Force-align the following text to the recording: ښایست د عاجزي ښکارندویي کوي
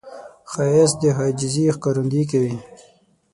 ښایست 0.51 0.95
د 1.01 1.03
عاجزي 1.17 1.63
ښکارندویي 1.75 2.25
کوي 2.31 2.55